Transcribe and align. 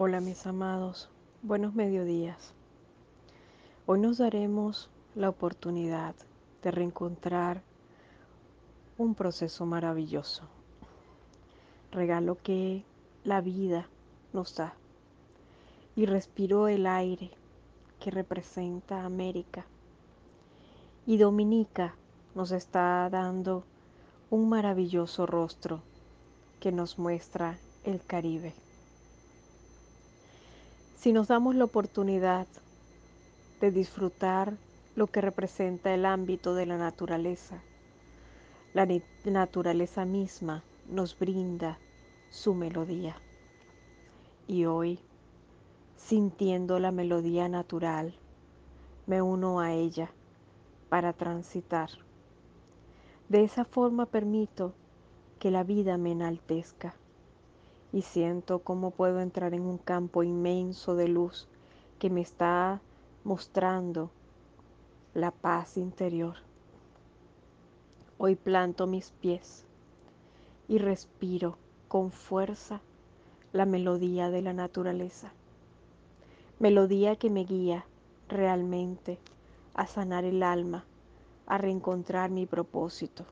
Hola 0.00 0.20
mis 0.20 0.46
amados, 0.46 1.10
buenos 1.42 1.74
mediodías. 1.74 2.54
Hoy 3.84 3.98
nos 3.98 4.18
daremos 4.18 4.90
la 5.16 5.28
oportunidad 5.28 6.14
de 6.62 6.70
reencontrar 6.70 7.62
un 8.96 9.16
proceso 9.16 9.66
maravilloso, 9.66 10.44
regalo 11.90 12.38
que 12.40 12.84
la 13.24 13.40
vida 13.40 13.88
nos 14.32 14.54
da. 14.54 14.74
Y 15.96 16.06
respiro 16.06 16.68
el 16.68 16.86
aire 16.86 17.32
que 17.98 18.12
representa 18.12 19.04
América. 19.04 19.66
Y 21.06 21.16
Dominica 21.16 21.96
nos 22.36 22.52
está 22.52 23.10
dando 23.10 23.64
un 24.30 24.48
maravilloso 24.48 25.26
rostro 25.26 25.82
que 26.60 26.70
nos 26.70 27.00
muestra 27.00 27.58
el 27.82 28.00
Caribe. 28.00 28.54
Si 31.08 31.14
nos 31.14 31.28
damos 31.28 31.54
la 31.54 31.64
oportunidad 31.64 32.46
de 33.62 33.70
disfrutar 33.70 34.58
lo 34.94 35.06
que 35.06 35.22
representa 35.22 35.94
el 35.94 36.04
ámbito 36.04 36.54
de 36.54 36.66
la 36.66 36.76
naturaleza, 36.76 37.62
la 38.74 38.86
naturaleza 39.24 40.04
misma 40.04 40.64
nos 40.86 41.18
brinda 41.18 41.78
su 42.28 42.52
melodía. 42.52 43.16
Y 44.46 44.66
hoy, 44.66 45.00
sintiendo 45.96 46.78
la 46.78 46.92
melodía 46.92 47.48
natural, 47.48 48.14
me 49.06 49.22
uno 49.22 49.60
a 49.60 49.72
ella 49.72 50.10
para 50.90 51.14
transitar. 51.14 51.88
De 53.30 53.44
esa 53.44 53.64
forma 53.64 54.04
permito 54.04 54.74
que 55.38 55.50
la 55.50 55.64
vida 55.64 55.96
me 55.96 56.12
enaltezca 56.12 56.94
y 57.92 58.02
siento 58.02 58.60
cómo 58.60 58.90
puedo 58.90 59.20
entrar 59.20 59.54
en 59.54 59.62
un 59.62 59.78
campo 59.78 60.22
inmenso 60.22 60.94
de 60.94 61.08
luz 61.08 61.48
que 61.98 62.10
me 62.10 62.20
está 62.20 62.80
mostrando 63.24 64.10
la 65.14 65.30
paz 65.30 65.76
interior. 65.76 66.36
Hoy 68.18 68.36
planto 68.36 68.86
mis 68.86 69.10
pies 69.12 69.64
y 70.68 70.78
respiro 70.78 71.56
con 71.88 72.10
fuerza 72.10 72.80
la 73.52 73.64
melodía 73.64 74.30
de 74.30 74.42
la 74.42 74.52
naturaleza, 74.52 75.32
melodía 76.58 77.16
que 77.16 77.30
me 77.30 77.44
guía 77.44 77.86
realmente 78.28 79.18
a 79.74 79.86
sanar 79.86 80.24
el 80.24 80.42
alma, 80.42 80.84
a 81.46 81.56
reencontrar 81.56 82.30
mi 82.30 82.44
propósito, 82.44 83.24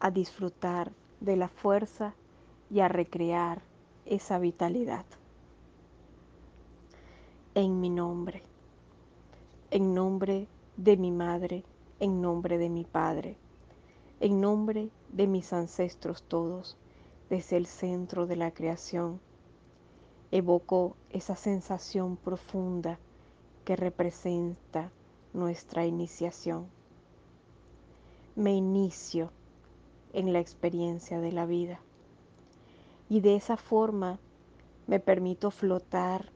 a 0.00 0.10
disfrutar 0.10 0.90
de 1.20 1.36
la 1.36 1.48
fuerza 1.48 2.14
y 2.70 2.80
a 2.80 2.88
recrear 2.88 3.62
esa 4.04 4.38
vitalidad. 4.38 5.04
En 7.54 7.80
mi 7.80 7.90
nombre, 7.90 8.42
en 9.70 9.94
nombre 9.94 10.46
de 10.76 10.96
mi 10.96 11.10
madre, 11.10 11.64
en 12.00 12.20
nombre 12.20 12.58
de 12.58 12.68
mi 12.68 12.84
padre, 12.84 13.36
en 14.20 14.40
nombre 14.40 14.90
de 15.10 15.26
mis 15.26 15.52
ancestros 15.52 16.22
todos, 16.22 16.76
desde 17.30 17.56
el 17.56 17.66
centro 17.66 18.26
de 18.26 18.36
la 18.36 18.52
creación, 18.52 19.20
evoco 20.30 20.96
esa 21.10 21.34
sensación 21.34 22.16
profunda 22.16 22.98
que 23.64 23.76
representa 23.76 24.90
nuestra 25.32 25.86
iniciación. 25.86 26.66
Me 28.36 28.54
inicio 28.54 29.30
en 30.12 30.32
la 30.32 30.40
experiencia 30.40 31.20
de 31.20 31.32
la 31.32 31.46
vida 31.46 31.80
y 33.08 33.20
de 33.20 33.36
esa 33.36 33.56
forma 33.56 34.18
me 34.86 35.00
permito 35.00 35.50
flotar 35.50 36.30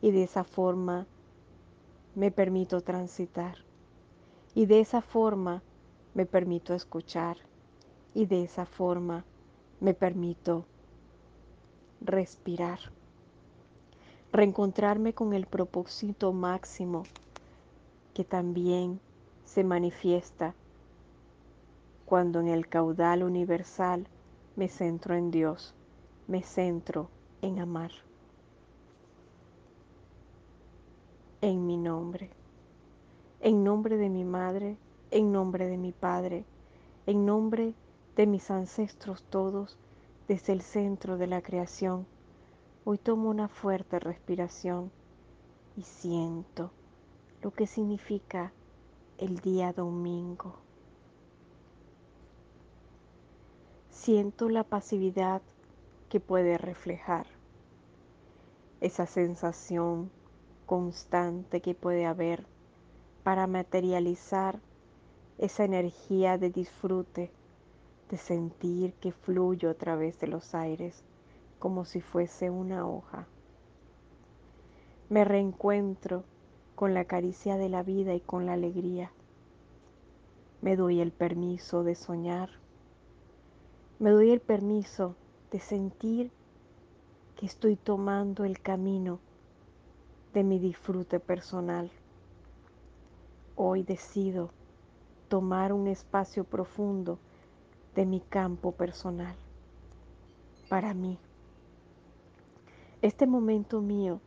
y 0.00 0.10
de 0.10 0.24
esa 0.24 0.44
forma 0.44 1.06
me 2.14 2.30
permito 2.30 2.80
transitar 2.80 3.56
y 4.54 4.66
de 4.66 4.80
esa 4.80 5.00
forma 5.00 5.62
me 6.14 6.26
permito 6.26 6.74
escuchar 6.74 7.38
y 8.14 8.26
de 8.26 8.44
esa 8.44 8.66
forma 8.66 9.24
me 9.80 9.94
permito 9.94 10.64
respirar, 12.00 12.78
reencontrarme 14.32 15.12
con 15.14 15.32
el 15.32 15.46
propósito 15.46 16.32
máximo 16.32 17.04
que 18.12 18.24
también 18.24 19.00
se 19.44 19.64
manifiesta 19.64 20.54
cuando 22.06 22.40
en 22.40 22.48
el 22.48 22.68
caudal 22.68 23.22
universal 23.22 24.06
me 24.56 24.68
centro 24.68 25.14
en 25.14 25.30
Dios, 25.30 25.74
me 26.28 26.42
centro 26.42 27.08
en 27.42 27.58
amar. 27.58 27.90
En 31.40 31.66
mi 31.66 31.76
nombre, 31.76 32.30
en 33.40 33.64
nombre 33.64 33.96
de 33.96 34.08
mi 34.08 34.24
madre, 34.24 34.76
en 35.10 35.32
nombre 35.32 35.66
de 35.66 35.76
mi 35.76 35.92
padre, 35.92 36.44
en 37.06 37.26
nombre 37.26 37.74
de 38.16 38.26
mis 38.26 38.50
ancestros 38.50 39.24
todos, 39.24 39.76
desde 40.28 40.52
el 40.52 40.62
centro 40.62 41.18
de 41.18 41.26
la 41.26 41.42
creación, 41.42 42.06
hoy 42.84 42.98
tomo 42.98 43.28
una 43.28 43.48
fuerte 43.48 43.98
respiración 43.98 44.90
y 45.76 45.82
siento 45.82 46.70
lo 47.42 47.50
que 47.50 47.66
significa 47.66 48.52
el 49.18 49.40
día 49.40 49.72
domingo. 49.72 50.56
Siento 54.04 54.50
la 54.50 54.64
pasividad 54.64 55.40
que 56.10 56.20
puede 56.20 56.58
reflejar, 56.58 57.26
esa 58.82 59.06
sensación 59.06 60.10
constante 60.66 61.62
que 61.62 61.74
puede 61.74 62.04
haber 62.04 62.44
para 63.22 63.46
materializar 63.46 64.60
esa 65.38 65.64
energía 65.64 66.36
de 66.36 66.50
disfrute, 66.50 67.30
de 68.10 68.18
sentir 68.18 68.92
que 69.00 69.10
fluyo 69.10 69.70
a 69.70 69.74
través 69.74 70.20
de 70.20 70.26
los 70.26 70.54
aires 70.54 71.02
como 71.58 71.86
si 71.86 72.02
fuese 72.02 72.50
una 72.50 72.86
hoja. 72.86 73.26
Me 75.08 75.24
reencuentro 75.24 76.24
con 76.74 76.92
la 76.92 77.06
caricia 77.06 77.56
de 77.56 77.70
la 77.70 77.82
vida 77.82 78.12
y 78.12 78.20
con 78.20 78.44
la 78.44 78.52
alegría. 78.52 79.12
Me 80.60 80.76
doy 80.76 81.00
el 81.00 81.10
permiso 81.10 81.84
de 81.84 81.94
soñar 81.94 82.63
me 83.98 84.10
doy 84.10 84.30
el 84.32 84.40
permiso 84.40 85.14
de 85.52 85.60
sentir 85.60 86.32
que 87.36 87.46
estoy 87.46 87.76
tomando 87.76 88.44
el 88.44 88.60
camino 88.60 89.20
de 90.32 90.42
mi 90.42 90.58
disfrute 90.58 91.20
personal. 91.20 91.90
Hoy 93.54 93.84
decido 93.84 94.50
tomar 95.28 95.72
un 95.72 95.86
espacio 95.86 96.44
profundo 96.44 97.18
de 97.94 98.04
mi 98.04 98.20
campo 98.20 98.72
personal 98.72 99.36
para 100.68 100.92
mí. 100.92 101.18
Este 103.00 103.26
momento 103.26 103.80
mío 103.80 104.20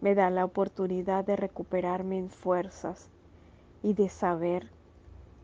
me 0.00 0.14
da 0.14 0.30
la 0.30 0.46
oportunidad 0.46 1.24
de 1.26 1.36
recuperarme 1.36 2.18
en 2.18 2.30
fuerzas 2.30 3.10
y 3.82 3.92
de 3.92 4.08
saber 4.08 4.70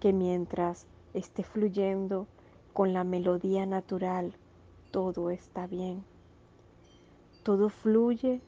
que 0.01 0.15
mientras 0.15 0.87
esté 1.13 1.43
fluyendo 1.43 2.27
con 2.73 2.93
la 2.93 3.05
melodía 3.05 3.67
natural, 3.67 4.35
todo 4.91 5.31
está 5.31 5.67
bien. 5.67 6.05
Todo 7.43 7.69
fluye 7.69 8.41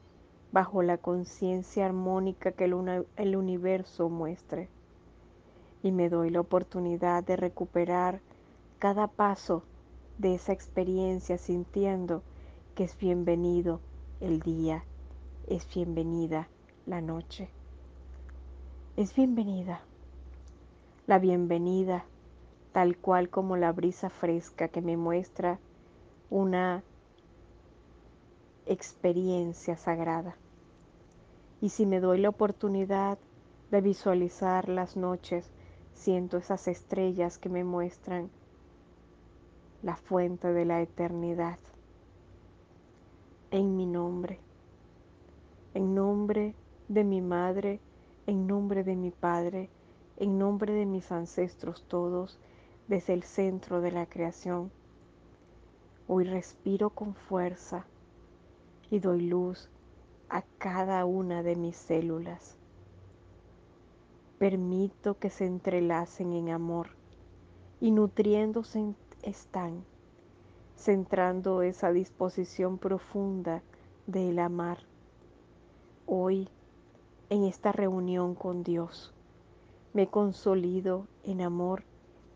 bajo 0.51 0.83
la 0.83 0.97
conciencia 0.97 1.85
armónica 1.85 2.51
que 2.51 2.65
el, 2.65 3.35
universo 3.35 4.09
muestre. 4.09 4.69
Y 5.81 5.91
me 5.91 6.09
doy 6.09 6.29
la 6.29 6.39
oportunidad 6.39 7.23
de 7.23 7.35
recuperar 7.35 8.21
cada 8.79 9.07
paso 9.07 9.63
de 10.17 10.35
esa 10.35 10.53
experiencia 10.53 11.37
sintiendo 11.37 12.21
que 12.75 12.83
es 12.83 12.97
bienvenido 12.97 13.81
el 14.21 14.39
día, 14.39 14.83
es 15.47 15.67
bienvenida 15.73 16.47
la 16.85 17.01
noche. 17.01 17.49
Es 18.95 19.15
bienvenida. 19.15 19.81
La 21.07 21.19
bienvenida 21.19 22.05
tal 22.73 22.97
cual 22.97 23.29
como 23.29 23.55
la 23.55 23.71
brisa 23.71 24.09
fresca 24.09 24.67
que 24.67 24.81
me 24.81 24.97
muestra 24.97 25.59
una 26.29 26.83
experiencia 28.65 29.77
sagrada. 29.77 30.35
Y 31.61 31.69
si 31.69 31.85
me 31.85 31.99
doy 31.99 32.19
la 32.19 32.29
oportunidad 32.29 33.17
de 33.71 33.81
visualizar 33.81 34.67
las 34.67 34.97
noches, 34.97 35.49
siento 35.93 36.37
esas 36.37 36.67
estrellas 36.67 37.37
que 37.37 37.49
me 37.49 37.63
muestran 37.63 38.29
la 39.83 39.95
fuente 39.95 40.51
de 40.51 40.65
la 40.65 40.81
eternidad. 40.81 41.59
En 43.51 43.77
mi 43.77 43.85
nombre, 43.85 44.39
en 45.75 45.93
nombre 45.93 46.55
de 46.87 47.03
mi 47.03 47.21
madre, 47.21 47.79
en 48.25 48.47
nombre 48.47 48.83
de 48.83 48.95
mi 48.95 49.11
padre, 49.11 49.69
en 50.17 50.39
nombre 50.39 50.73
de 50.73 50.85
mis 50.85 51.11
ancestros 51.11 51.83
todos, 51.87 52.39
desde 52.93 53.13
el 53.13 53.23
centro 53.23 53.81
de 53.81 53.91
la 53.91 54.05
creación. 54.05 54.71
Hoy 56.07 56.25
respiro 56.25 56.91
con 56.91 57.15
fuerza 57.15 57.87
y 58.91 58.99
doy 58.99 59.21
luz 59.21 59.67
a 60.29 60.43
cada 60.59 61.03
una 61.03 61.41
de 61.41 61.55
mis 61.55 61.75
células. 61.75 62.55
Permito 64.37 65.17
que 65.17 65.31
se 65.31 65.47
entrelacen 65.47 66.33
en 66.33 66.49
amor 66.49 66.89
y 67.81 67.89
nutriéndose 67.89 68.93
están, 69.23 69.83
centrando 70.77 71.63
esa 71.63 71.91
disposición 71.91 72.77
profunda 72.77 73.63
del 74.05 74.37
amar. 74.37 74.77
Hoy, 76.05 76.47
en 77.31 77.43
esta 77.43 77.71
reunión 77.71 78.35
con 78.35 78.63
Dios, 78.63 79.15
me 79.93 80.05
consolido 80.05 81.07
en 81.23 81.41
amor 81.41 81.85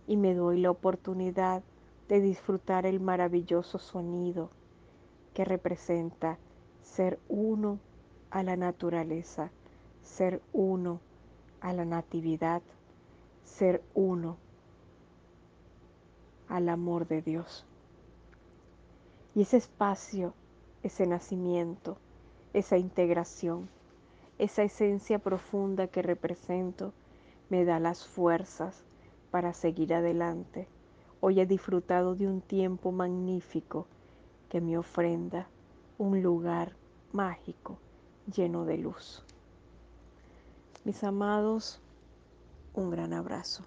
y 0.07 0.17
me 0.17 0.33
doy 0.33 0.59
la 0.59 0.71
oportunidad 0.71 1.61
de 2.07 2.21
disfrutar 2.21 2.85
el 2.85 2.99
maravilloso 2.99 3.77
sonido 3.77 4.49
que 5.33 5.43
representa 5.45 6.39
ser 6.81 7.19
uno 7.27 7.79
a 8.31 8.41
la 8.43 8.55
naturaleza, 8.55 9.51
ser 10.01 10.41
uno 10.53 11.01
a 11.59 11.73
la 11.73 11.85
natividad, 11.85 12.61
ser 13.43 13.83
uno 13.93 14.37
al 16.47 16.69
amor 16.69 17.07
de 17.07 17.21
Dios. 17.21 17.65
Y 19.35 19.41
ese 19.41 19.57
espacio, 19.57 20.33
ese 20.83 21.05
nacimiento, 21.05 21.97
esa 22.53 22.77
integración, 22.77 23.69
esa 24.37 24.63
esencia 24.63 25.19
profunda 25.19 25.87
que 25.87 26.01
represento, 26.01 26.93
me 27.49 27.65
da 27.65 27.79
las 27.79 28.05
fuerzas 28.05 28.83
para 29.31 29.53
seguir 29.53 29.93
adelante. 29.93 30.67
Hoy 31.19 31.39
he 31.39 31.45
disfrutado 31.45 32.15
de 32.15 32.27
un 32.27 32.41
tiempo 32.41 32.91
magnífico 32.91 33.87
que 34.49 34.61
me 34.61 34.77
ofrenda 34.77 35.47
un 35.97 36.21
lugar 36.21 36.73
mágico 37.11 37.79
lleno 38.33 38.65
de 38.65 38.77
luz. 38.77 39.23
Mis 40.83 41.03
amados, 41.03 41.81
un 42.73 42.89
gran 42.89 43.13
abrazo. 43.13 43.63